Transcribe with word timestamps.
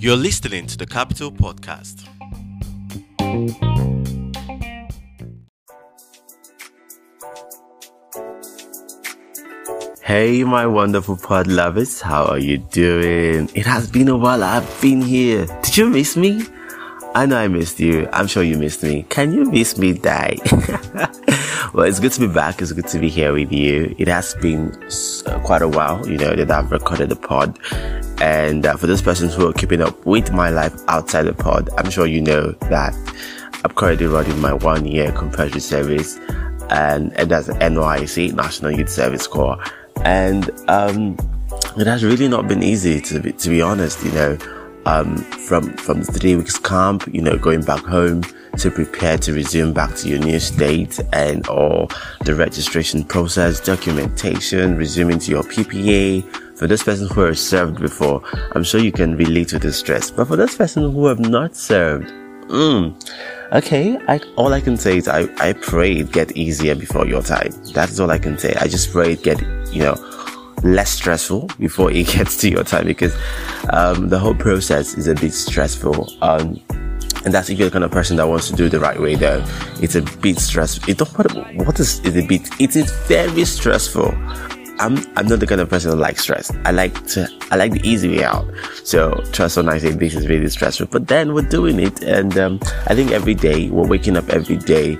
You're 0.00 0.16
listening 0.16 0.68
to 0.68 0.76
the 0.76 0.86
Capital 0.88 1.32
Podcast. 1.32 2.06
Hey, 10.04 10.44
my 10.44 10.68
wonderful 10.68 11.16
pod 11.16 11.48
lovers, 11.48 12.00
how 12.00 12.26
are 12.26 12.38
you 12.38 12.58
doing? 12.58 13.50
It 13.54 13.66
has 13.66 13.90
been 13.90 14.06
a 14.06 14.16
while 14.16 14.44
I've 14.44 14.80
been 14.80 15.02
here. 15.02 15.46
Did 15.62 15.76
you 15.76 15.88
miss 15.88 16.16
me? 16.16 16.44
I 17.16 17.26
know 17.26 17.38
I 17.38 17.48
missed 17.48 17.80
you. 17.80 18.08
I'm 18.12 18.28
sure 18.28 18.44
you 18.44 18.56
missed 18.56 18.84
me. 18.84 19.04
Can 19.08 19.32
you 19.32 19.46
miss 19.46 19.76
me, 19.78 19.94
die? 19.94 20.36
well, 21.72 21.86
it's 21.86 22.00
good 22.00 22.12
to 22.12 22.20
be 22.20 22.32
back. 22.32 22.60
It's 22.60 22.72
good 22.72 22.86
to 22.88 22.98
be 22.98 23.08
here 23.08 23.32
with 23.32 23.52
you. 23.52 23.94
It 23.98 24.08
has 24.08 24.34
been 24.34 24.72
uh, 25.26 25.40
quite 25.44 25.62
a 25.62 25.68
while, 25.68 26.06
you 26.08 26.16
know, 26.16 26.34
that 26.34 26.50
I've 26.50 26.70
recorded 26.70 27.08
the 27.08 27.16
pod. 27.16 27.58
And 28.20 28.66
uh, 28.66 28.76
for 28.76 28.86
those 28.86 29.02
persons 29.02 29.34
who 29.34 29.48
are 29.48 29.52
keeping 29.52 29.80
up 29.80 30.04
with 30.06 30.32
my 30.32 30.50
life 30.50 30.74
outside 30.88 31.24
the 31.24 31.34
pod, 31.34 31.70
I'm 31.78 31.90
sure 31.90 32.06
you 32.06 32.20
know 32.20 32.52
that 32.70 32.94
I'm 33.64 33.70
currently 33.72 34.06
running 34.06 34.38
my 34.40 34.52
one 34.52 34.86
year 34.86 35.12
compulsory 35.12 35.60
service 35.60 36.18
and, 36.70 37.12
and 37.18 37.30
that's 37.30 37.48
NYSC, 37.48 38.34
National 38.34 38.70
Youth 38.70 38.90
Service 38.90 39.26
Corps 39.26 39.58
and 40.04 40.50
um, 40.68 41.16
it 41.76 41.86
has 41.86 42.04
really 42.04 42.28
not 42.28 42.48
been 42.48 42.62
easy 42.62 43.00
to 43.00 43.20
be, 43.20 43.32
to 43.32 43.48
be 43.48 43.62
honest. 43.62 44.04
You 44.04 44.12
know, 44.12 44.38
um, 44.88 45.16
from 45.48 45.76
from 45.76 46.02
three 46.02 46.34
weeks 46.34 46.58
camp, 46.58 47.06
you 47.12 47.20
know, 47.20 47.36
going 47.36 47.62
back 47.62 47.84
home 47.84 48.22
to 48.56 48.70
prepare 48.70 49.18
to 49.18 49.32
resume 49.34 49.72
back 49.72 49.94
to 49.96 50.08
your 50.08 50.18
new 50.18 50.40
state 50.40 50.98
and 51.12 51.46
all 51.46 51.90
the 52.24 52.34
registration 52.34 53.04
process, 53.04 53.60
documentation, 53.60 54.76
resuming 54.76 55.18
to 55.18 55.30
your 55.30 55.42
PPA. 55.42 56.24
For 56.56 56.66
those 56.66 56.82
persons 56.82 57.12
who 57.12 57.20
have 57.20 57.38
served 57.38 57.80
before, 57.80 58.22
I'm 58.52 58.64
sure 58.64 58.80
you 58.80 58.90
can 58.90 59.16
relate 59.16 59.48
to 59.48 59.58
the 59.58 59.72
stress. 59.72 60.10
But 60.10 60.26
for 60.26 60.36
those 60.36 60.56
persons 60.56 60.92
who 60.92 61.06
have 61.06 61.20
not 61.20 61.54
served, 61.54 62.08
mm, 62.48 63.52
okay, 63.52 63.96
I, 64.08 64.18
all 64.36 64.52
I 64.52 64.60
can 64.60 64.76
say 64.76 64.96
is 64.96 65.06
I, 65.06 65.28
I 65.38 65.52
pray 65.52 65.98
it 65.98 66.10
get 66.10 66.32
easier 66.32 66.74
before 66.74 67.06
your 67.06 67.22
time. 67.22 67.52
That 67.74 67.90
is 67.90 68.00
all 68.00 68.10
I 68.10 68.18
can 68.18 68.38
say. 68.38 68.54
I 68.58 68.66
just 68.66 68.90
pray 68.90 69.12
it 69.12 69.22
get 69.22 69.40
you 69.72 69.82
know, 69.82 70.07
less 70.62 70.90
stressful 70.90 71.48
before 71.58 71.90
it 71.90 72.06
gets 72.12 72.36
to 72.38 72.50
your 72.50 72.64
time 72.64 72.86
because 72.86 73.14
um, 73.70 74.08
the 74.08 74.18
whole 74.18 74.34
process 74.34 74.94
is 74.94 75.08
a 75.08 75.14
bit 75.14 75.32
stressful. 75.32 76.08
Um, 76.22 76.60
and 77.24 77.34
that's 77.34 77.50
if 77.50 77.58
you're 77.58 77.68
the 77.68 77.72
kind 77.72 77.84
of 77.84 77.90
person 77.90 78.16
that 78.16 78.28
wants 78.28 78.48
to 78.48 78.54
do 78.54 78.66
it 78.66 78.70
the 78.70 78.78
right 78.78 79.00
way 79.00 79.16
though 79.16 79.44
it's 79.82 79.96
a 79.96 80.02
bit 80.20 80.38
stressful 80.38 80.88
it 80.88 81.00
what, 81.00 81.56
what 81.66 81.80
is 81.80 81.98
it 82.04 82.16
a 82.16 82.26
bit 82.26 82.48
it 82.60 82.76
is 82.76 82.92
very 83.08 83.44
stressful 83.44 84.14
I'm 84.80 84.96
I'm 85.16 85.26
not 85.26 85.40
the 85.40 85.46
kind 85.46 85.60
of 85.60 85.68
person 85.68 85.90
that 85.90 85.96
likes 85.96 86.22
stress. 86.22 86.52
I 86.64 86.70
like 86.70 87.06
to 87.08 87.28
I 87.50 87.56
like 87.56 87.72
the 87.72 87.80
easy 87.88 88.08
way 88.08 88.24
out. 88.24 88.46
So 88.84 89.12
trust 89.32 89.58
on 89.58 89.68
I 89.68 89.78
say 89.78 89.90
this 89.90 90.14
is 90.14 90.28
really 90.28 90.48
stressful. 90.48 90.86
But 90.86 91.08
then 91.08 91.34
we're 91.34 91.48
doing 91.48 91.80
it 91.80 92.02
and 92.02 92.38
um, 92.38 92.60
I 92.86 92.94
think 92.94 93.10
every 93.10 93.34
day 93.34 93.68
we're 93.70 93.86
waking 93.86 94.16
up 94.16 94.28
every 94.28 94.56
day 94.56 94.96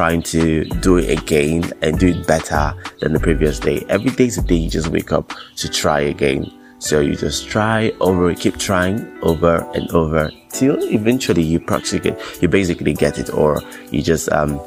trying 0.00 0.22
to 0.22 0.64
do 0.80 0.96
it 0.96 1.10
again 1.10 1.70
and 1.82 1.98
do 1.98 2.08
it 2.08 2.26
better 2.26 2.72
than 3.00 3.12
the 3.12 3.20
previous 3.20 3.58
day. 3.58 3.84
Every 3.90 4.10
day 4.10 4.28
is 4.28 4.38
a 4.38 4.42
day 4.42 4.54
you 4.54 4.70
just 4.70 4.88
wake 4.88 5.12
up 5.12 5.34
to 5.56 5.68
try 5.68 6.00
again. 6.00 6.50
So 6.78 7.00
you 7.00 7.16
just 7.16 7.48
try 7.48 7.92
over, 8.00 8.34
keep 8.34 8.56
trying 8.56 9.18
over 9.20 9.56
and 9.74 9.90
over 9.90 10.30
till 10.48 10.82
eventually 10.84 11.42
you 11.42 11.60
practically, 11.60 12.16
you 12.40 12.48
basically 12.48 12.94
get 12.94 13.18
it 13.18 13.28
or 13.34 13.60
you 13.90 14.00
just, 14.00 14.32
um, 14.32 14.58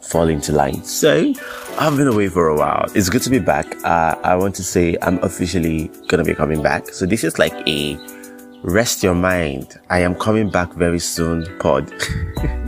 fall 0.00 0.28
into 0.28 0.52
line. 0.52 0.82
So 0.84 1.34
I've 1.78 1.98
been 1.98 2.08
away 2.08 2.28
for 2.28 2.48
a 2.48 2.56
while. 2.56 2.86
It's 2.94 3.10
good 3.10 3.20
to 3.24 3.30
be 3.30 3.40
back. 3.40 3.76
Uh, 3.84 4.16
I 4.24 4.36
want 4.36 4.54
to 4.54 4.64
say 4.64 4.96
I'm 5.02 5.18
officially 5.18 5.90
gonna 6.08 6.24
be 6.24 6.34
coming 6.34 6.62
back. 6.62 6.88
So 6.88 7.04
this 7.04 7.24
is 7.24 7.38
like 7.38 7.52
a 7.68 7.98
rest 8.62 9.02
your 9.02 9.14
mind. 9.14 9.78
I 9.90 10.00
am 10.00 10.14
coming 10.14 10.48
back 10.48 10.72
very 10.74 10.98
soon, 10.98 11.46
pod. 11.58 11.92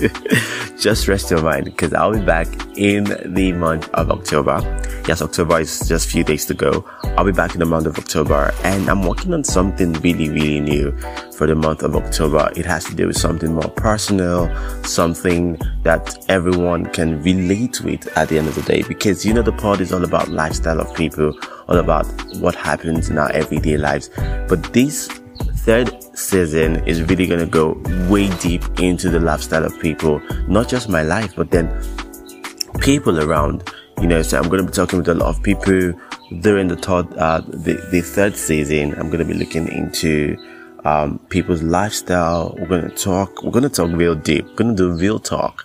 just 0.78 1.06
rest 1.08 1.30
your 1.30 1.42
mind 1.42 1.66
because 1.66 1.94
I'll 1.94 2.12
be 2.12 2.24
back 2.24 2.48
in 2.76 3.04
the 3.24 3.52
month 3.52 3.88
of 3.90 4.10
October. 4.10 4.60
Yes, 5.06 5.22
October 5.22 5.60
is 5.60 5.86
just 5.88 6.06
a 6.06 6.10
few 6.10 6.24
days 6.24 6.46
to 6.46 6.54
go. 6.54 6.84
I'll 7.16 7.24
be 7.24 7.32
back 7.32 7.54
in 7.54 7.60
the 7.60 7.66
month 7.66 7.86
of 7.86 7.98
October 7.98 8.52
and 8.64 8.88
I'm 8.88 9.02
working 9.02 9.32
on 9.34 9.44
something 9.44 9.92
really, 9.94 10.28
really 10.28 10.60
new 10.60 10.96
for 11.36 11.46
the 11.46 11.54
month 11.54 11.82
of 11.82 11.94
October. 11.94 12.50
It 12.56 12.66
has 12.66 12.84
to 12.86 12.94
do 12.94 13.06
with 13.06 13.16
something 13.16 13.54
more 13.54 13.70
personal, 13.70 14.50
something 14.84 15.58
that 15.82 16.24
everyone 16.28 16.86
can 16.86 17.22
relate 17.22 17.80
with 17.82 18.06
at 18.16 18.28
the 18.28 18.38
end 18.38 18.48
of 18.48 18.54
the 18.56 18.62
day 18.62 18.82
because 18.82 19.24
you 19.24 19.32
know 19.32 19.42
the 19.42 19.52
pod 19.52 19.80
is 19.80 19.92
all 19.92 20.04
about 20.04 20.28
lifestyle 20.28 20.80
of 20.80 20.92
people, 20.94 21.38
all 21.68 21.76
about 21.76 22.06
what 22.36 22.54
happens 22.54 23.10
in 23.10 23.18
our 23.18 23.30
everyday 23.30 23.76
lives. 23.76 24.10
But 24.48 24.72
this 24.72 25.08
third 25.64 25.88
season 26.16 26.86
is 26.86 27.02
really 27.02 27.26
going 27.26 27.40
to 27.40 27.46
go 27.46 27.72
way 28.10 28.28
deep 28.38 28.62
into 28.78 29.08
the 29.08 29.18
lifestyle 29.18 29.64
of 29.64 29.78
people, 29.80 30.20
not 30.46 30.68
just 30.68 30.90
my 30.90 31.02
life, 31.02 31.34
but 31.34 31.50
then 31.50 31.66
people 32.80 33.18
around. 33.18 33.72
You 34.00 34.08
know, 34.08 34.20
so 34.22 34.38
I'm 34.38 34.48
going 34.48 34.60
to 34.60 34.66
be 34.66 34.72
talking 34.72 34.98
with 34.98 35.08
a 35.08 35.14
lot 35.14 35.34
of 35.34 35.42
people 35.42 35.94
during 36.40 36.68
the 36.68 36.76
third, 36.76 37.12
uh, 37.16 37.40
the, 37.46 37.74
the 37.90 38.02
third 38.02 38.36
season. 38.36 38.92
I'm 38.98 39.06
going 39.06 39.20
to 39.20 39.24
be 39.24 39.34
looking 39.34 39.68
into, 39.68 40.36
um, 40.84 41.18
people's 41.30 41.62
lifestyle. 41.62 42.54
We're 42.58 42.66
going 42.66 42.90
to 42.90 42.96
talk, 42.96 43.42
we're 43.42 43.52
going 43.52 43.62
to 43.62 43.70
talk 43.70 43.90
real 43.92 44.14
deep. 44.14 44.44
We're 44.46 44.56
going 44.56 44.76
to 44.76 44.82
do 44.82 44.92
real 44.92 45.18
talk, 45.18 45.64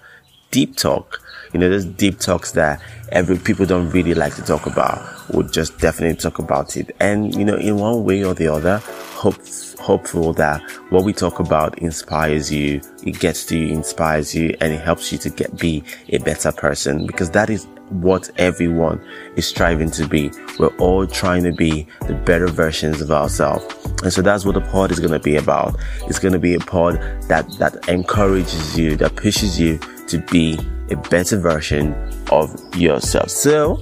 deep 0.51 0.77
talk. 0.77 1.21
You 1.53 1.59
know, 1.59 1.69
there's 1.69 1.85
deep 1.85 2.19
talks 2.19 2.51
that 2.51 2.79
every 3.11 3.37
people 3.37 3.65
don't 3.65 3.89
really 3.89 4.13
like 4.13 4.35
to 4.35 4.43
talk 4.43 4.65
about. 4.65 5.01
We'll 5.33 5.47
just 5.47 5.79
definitely 5.79 6.15
talk 6.15 6.39
about 6.39 6.77
it. 6.77 6.95
And, 6.99 7.35
you 7.35 7.43
know, 7.43 7.57
in 7.57 7.77
one 7.77 8.05
way 8.05 8.23
or 8.23 8.35
the 8.35 8.47
other, 8.47 8.77
hope 9.15 9.35
hopeful 9.79 10.33
that 10.33 10.61
what 10.89 11.03
we 11.03 11.13
talk 11.13 11.39
about 11.39 11.77
inspires 11.79 12.51
you, 12.51 12.81
it 13.03 13.19
gets 13.19 13.45
to 13.45 13.57
you, 13.57 13.73
inspires 13.73 14.35
you, 14.35 14.55
and 14.61 14.73
it 14.73 14.81
helps 14.81 15.11
you 15.11 15.17
to 15.19 15.29
get 15.29 15.57
be 15.57 15.83
a 16.09 16.17
better 16.19 16.51
person 16.51 17.07
because 17.07 17.31
that 17.31 17.49
is 17.49 17.65
what 17.89 18.29
everyone 18.37 19.03
is 19.35 19.47
striving 19.47 19.89
to 19.91 20.07
be. 20.07 20.31
We're 20.59 20.75
all 20.77 21.07
trying 21.07 21.43
to 21.43 21.51
be 21.51 21.87
the 22.07 22.13
better 22.13 22.47
versions 22.47 23.01
of 23.01 23.11
ourselves. 23.11 23.65
And 24.03 24.13
so 24.13 24.21
that's 24.21 24.45
what 24.45 24.55
the 24.55 24.61
pod 24.61 24.91
is 24.91 24.99
going 24.99 25.13
to 25.13 25.19
be 25.19 25.35
about. 25.35 25.75
It's 26.03 26.19
going 26.19 26.33
to 26.33 26.39
be 26.39 26.53
a 26.53 26.59
pod 26.59 26.95
that, 27.27 27.49
that 27.57 27.89
encourages 27.89 28.77
you, 28.77 28.95
that 28.97 29.15
pushes 29.15 29.59
you 29.59 29.79
to 30.07 30.19
be 30.29 30.59
a 30.91 30.95
better 30.95 31.37
version 31.37 31.93
of 32.31 32.75
yourself. 32.75 33.29
So 33.29 33.81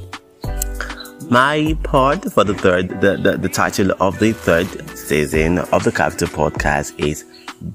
my 1.29 1.77
pod 1.83 2.31
for 2.31 2.43
the 2.43 2.53
third, 2.53 3.01
the, 3.01 3.17
the, 3.17 3.37
the 3.37 3.49
title 3.49 3.91
of 3.99 4.17
the 4.19 4.31
third 4.31 4.67
season 5.07 5.59
of 5.59 5.85
the 5.85 5.91
Capital 5.91 6.27
Podcast 6.27 6.93
is 6.99 7.23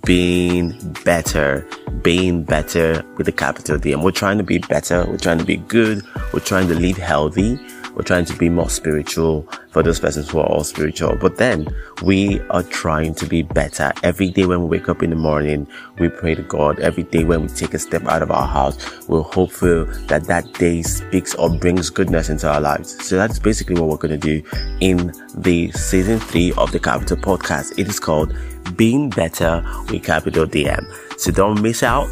being 0.05 0.77
better, 1.03 1.67
being 2.03 2.45
better 2.45 3.03
with 3.17 3.25
the 3.27 3.33
capital 3.33 3.79
D. 3.79 3.93
And 3.93 4.05
we're 4.05 4.11
trying 4.11 4.37
to 4.37 4.45
be 4.45 4.59
better. 4.59 5.07
We're 5.09 5.17
trying 5.17 5.39
to 5.39 5.45
be 5.45 5.57
good. 5.57 6.05
We're 6.33 6.41
trying 6.41 6.69
to 6.69 6.75
live 6.75 6.99
healthy. 6.99 7.59
We're 7.95 8.03
trying 8.03 8.25
to 8.27 8.37
be 8.37 8.49
more 8.49 8.71
spiritual 8.71 9.47
for 9.71 9.83
those 9.83 10.01
persons 10.01 10.31
who 10.31 10.39
are 10.39 10.47
all 10.47 10.65
spiritual. 10.65 11.17
But 11.17 11.37
then 11.37 11.75
we 12.03 12.41
are 12.51 12.63
trying 12.63 13.15
to 13.17 13.27
be 13.27 13.43
better 13.43 13.93
every 14.03 14.31
day 14.31 14.47
when 14.47 14.63
we 14.63 14.79
wake 14.79 14.89
up 14.89 15.03
in 15.03 15.11
the 15.11 15.17
morning. 15.17 15.67
We 15.99 16.09
pray 16.09 16.35
to 16.35 16.43
God 16.43 16.81
every 16.81 17.03
day 17.05 17.25
when 17.25 17.43
we 17.43 17.49
take 17.49 17.75
a 17.75 17.79
step 17.79 18.07
out 18.07 18.23
of 18.23 18.31
our 18.31 18.47
house. 18.47 19.09
We're 19.09 19.23
hopeful 19.23 19.85
that 20.07 20.25
that 20.25 20.53
day 20.55 20.83
speaks 20.83 21.35
or 21.35 21.51
brings 21.51 21.91
goodness 21.91 22.29
into 22.29 22.51
our 22.51 22.61
lives. 22.61 23.05
So 23.05 23.17
that's 23.17 23.39
basically 23.39 23.79
what 23.79 23.89
we're 23.89 23.97
going 23.97 24.19
to 24.21 24.41
do 24.41 24.43
in 24.81 25.13
the 25.35 25.71
season 25.73 26.19
three 26.19 26.53
of 26.57 26.73
the 26.73 26.81
Capital 26.81 27.17
Podcast. 27.17 27.79
It 27.79 27.89
is 27.89 28.01
called 28.01 28.35
Being 28.77 29.11
Better 29.11 29.63
with 29.91 30.03
Capital 30.05 30.47
DM. 30.47 30.85
So 31.19 31.31
don't 31.31 31.61
miss 31.61 31.83
out. 31.83 32.09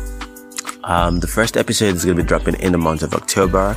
Um, 0.85 1.21
the 1.21 1.27
first 1.27 1.57
episode 1.57 1.95
is 1.95 2.05
going 2.05 2.17
to 2.17 2.23
be 2.23 2.27
dropping 2.27 2.55
in 2.57 2.73
the 2.73 2.79
month 2.79 3.03
of 3.03 3.15
October, 3.15 3.77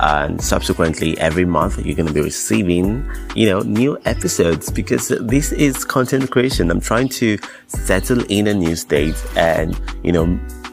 and 0.00 0.40
subsequently 0.40 1.18
every 1.18 1.44
month 1.44 1.84
you're 1.84 1.96
going 1.96 2.06
to 2.06 2.12
be 2.12 2.20
receiving, 2.20 3.08
you 3.34 3.48
know, 3.48 3.60
new 3.60 3.98
episodes 4.04 4.70
because 4.70 5.08
this 5.08 5.52
is 5.52 5.84
content 5.84 6.30
creation. 6.30 6.70
I'm 6.70 6.80
trying 6.80 7.08
to 7.10 7.38
settle 7.66 8.24
in 8.30 8.46
a 8.46 8.54
new 8.54 8.76
state 8.76 9.20
and, 9.36 9.78
you 10.02 10.12
know, 10.12 10.26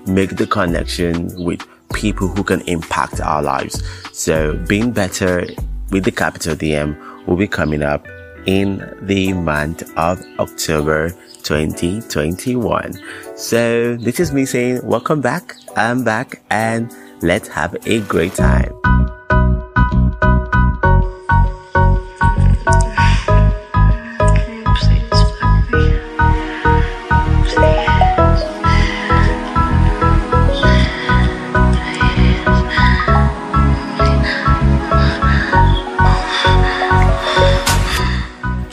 make 0.06 0.35
the 0.38 0.47
connection 0.47 1.29
with 1.44 1.67
people 1.94 2.27
who 2.27 2.44
can 2.44 2.61
impact 2.61 3.19
our 3.19 3.41
lives. 3.41 3.83
So 4.11 4.56
being 4.67 4.91
better 4.91 5.47
with 5.91 6.06
the 6.06 6.11
capital 6.11 6.56
DM 6.56 7.25
will 7.27 7.38
be 7.38 7.47
coming 7.47 7.83
up 7.83 8.07
in 8.45 8.97
the 9.01 9.33
month 9.33 9.83
of 9.97 10.23
October 10.39 11.09
2021. 11.43 12.93
So 13.35 13.95
this 13.97 14.19
is 14.19 14.31
me 14.31 14.45
saying 14.45 14.85
welcome 14.85 15.21
back. 15.21 15.55
I'm 15.75 16.03
back 16.03 16.41
and 16.49 16.93
let's 17.21 17.47
have 17.49 17.75
a 17.85 17.99
great 18.01 18.33
time. 18.35 18.81